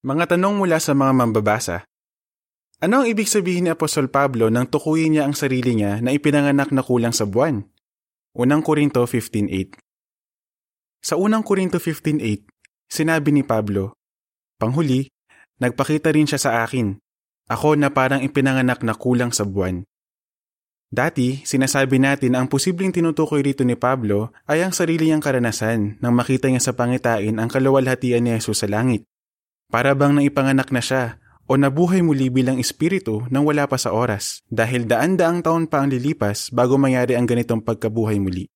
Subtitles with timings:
[0.00, 1.84] Mga tanong mula sa mga mambabasa.
[2.80, 6.72] Ano ang ibig sabihin ni Apostol Pablo nang tukuyin niya ang sarili niya na ipinanganak
[6.72, 7.60] na kulang sa buwan?
[8.32, 9.76] Unang Korinto 15.8
[11.04, 12.48] Sa unang Korinto 15.8,
[12.88, 14.00] sinabi ni Pablo,
[14.56, 15.04] Panghuli,
[15.60, 16.96] nagpakita rin siya sa akin,
[17.52, 19.84] ako na parang ipinanganak na kulang sa buwan.
[20.88, 26.00] Dati, sinasabi natin na ang posibleng tinutukoy rito ni Pablo ay ang sarili niyang karanasan
[26.00, 29.09] nang makita niya sa pangitain ang kaluwalhatian ni Jesus sa langit.
[29.70, 34.42] Para bang naipanganak na siya o nabuhay muli bilang espiritu nang wala pa sa oras
[34.50, 38.50] dahil daan-daang taon pa ang lilipas bago mangyari ang ganitong pagkabuhay muli.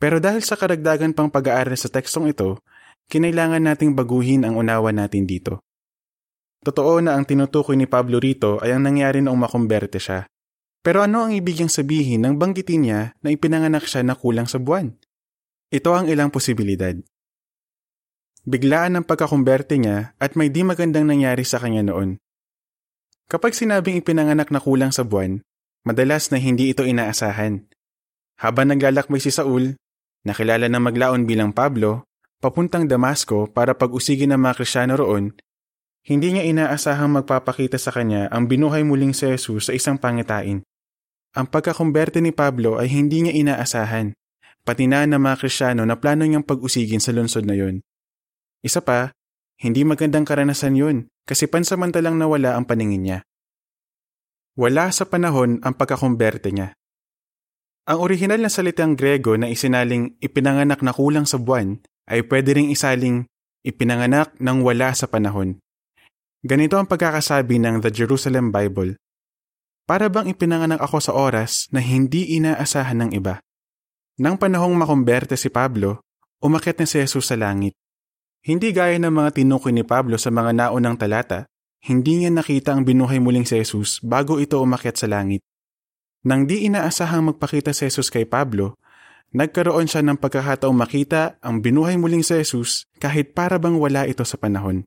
[0.00, 2.64] Pero dahil sa karagdagan pang pag-aaral sa tekstong ito,
[3.12, 5.60] kinailangan nating baguhin ang unawa natin dito.
[6.64, 10.24] Totoo na ang tinutukoy ni Pablo rito ay ang nangyari noong makumberte siya.
[10.80, 14.96] Pero ano ang ibig sabihin ng banggitin niya na ipinanganak siya na kulang sa buwan?
[15.68, 16.96] Ito ang ilang posibilidad.
[18.48, 22.16] Biglaan ang pagkakumberte niya at may di magandang nangyari sa kanya noon.
[23.28, 25.44] Kapag sinabing ipinanganak na kulang sa buwan,
[25.84, 27.68] madalas na hindi ito inaasahan.
[28.40, 29.76] Habang naglalakbay si Saul,
[30.24, 32.08] nakilala na maglaon bilang Pablo,
[32.40, 35.36] papuntang Damasco para pag-usigin ng mga Krisyano roon,
[36.08, 40.64] hindi niya inaasahang magpapakita sa kanya ang binuhay muling si Jesus sa isang pangitain.
[41.36, 44.16] Ang pagkakumberte ni Pablo ay hindi niya inaasahan,
[44.64, 47.84] pati na ng mga Krisyano na plano niyang pag-usigin sa lungsod na yon.
[48.60, 49.16] Isa pa,
[49.60, 53.18] hindi magandang karanasan yun kasi pansamantalang nawala ang paningin niya.
[54.56, 56.76] Wala sa panahon ang pagkakumberte niya.
[57.88, 61.80] Ang orihinal na salitang Grego na isinaling ipinanganak na kulang sa buwan
[62.10, 63.24] ay pwede ring isaling
[63.64, 65.56] ipinanganak ng wala sa panahon.
[66.44, 69.00] Ganito ang pagkakasabi ng The Jerusalem Bible.
[69.88, 73.40] Para bang ipinanganak ako sa oras na hindi inaasahan ng iba.
[74.20, 76.04] Nang panahong makumberte si Pablo,
[76.44, 77.76] umakit na si Jesus sa langit.
[78.40, 81.44] Hindi gaya ng mga tinukoy ni Pablo sa mga naunang talata,
[81.84, 85.44] hindi niya nakita ang binuhay muling si Jesus bago ito umakyat sa langit.
[86.24, 88.76] Nang di inaasahang magpakita si Jesus kay Pablo,
[89.32, 94.24] nagkaroon siya ng pagkakataong makita ang binuhay muling si Jesus kahit para bang wala ito
[94.24, 94.84] sa panahon.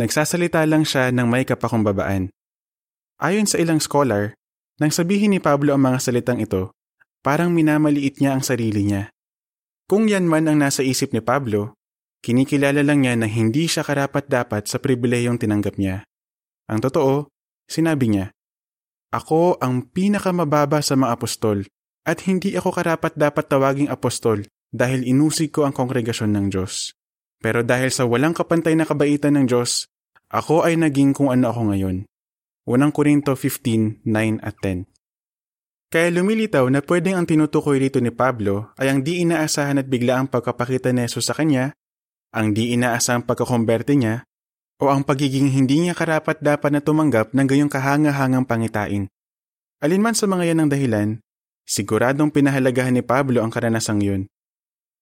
[0.00, 2.32] Nagsasalita lang siya ng may kapakumbabaan.
[3.20, 4.32] Ayon sa ilang scholar,
[4.80, 6.72] nang sabihin ni Pablo ang mga salitang ito,
[7.20, 9.12] parang minamaliit niya ang sarili niya.
[9.84, 11.76] Kung yan man ang nasa isip ni Pablo,
[12.20, 16.04] Kinikilala lang niya na hindi siya karapat-dapat sa pribilehiyong tinanggap niya.
[16.68, 17.32] Ang totoo,
[17.64, 18.26] sinabi niya,
[19.16, 21.64] Ako ang pinakamababa sa mga apostol
[22.04, 26.92] at hindi ako karapat-dapat tawaging apostol dahil inusig ko ang kongregasyon ng Diyos.
[27.40, 29.88] Pero dahil sa walang kapantay na kabaitan ng Diyos,
[30.30, 32.06] ako ay naging kung ano ako ngayon.
[32.68, 34.86] Unang Korinto 15:9 at 10.
[35.90, 40.30] Kaya lumilitaw na pwedeng ang tinutukoy rito ni Pablo ay ang di inaasahan at biglaang
[40.30, 41.74] pagkapakita ni Jesus sa kanya
[42.30, 44.26] ang di inaasang pagkakomberte niya,
[44.80, 49.12] o ang pagiging hindi niya karapat dapat na tumanggap ng gayong kahangahangang pangitain.
[49.84, 51.08] Alinman sa mga yan ang dahilan,
[51.68, 54.22] siguradong pinahalagahan ni Pablo ang karanasang yun.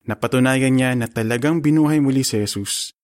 [0.08, 2.96] Napatunayan niya na talagang binuhay muli si Jesus.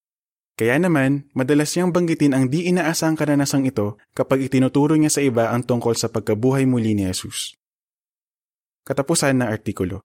[0.54, 5.50] Kaya naman, madalas niyang banggitin ang di inaasang karanasang ito kapag itinuturo niya sa iba
[5.50, 7.54] ang tungkol sa pagkabuhay muli ni Jesus.
[8.86, 10.02] Katapusan ng artikulo.